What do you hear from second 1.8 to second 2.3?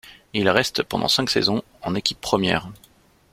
en équipe